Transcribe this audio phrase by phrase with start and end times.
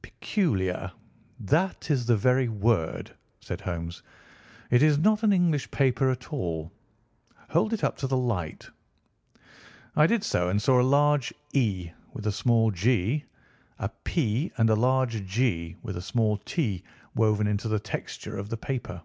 [0.00, 4.00] "Peculiar—that is the very word," said Holmes.
[4.70, 6.70] "It is not an English paper at all.
[7.50, 8.70] Hold it up to the light."
[9.96, 13.24] I did so, and saw a large "E" with a small "g,"
[13.80, 16.84] a "P," and a large "G" with a small "t"
[17.16, 19.02] woven into the texture of the paper.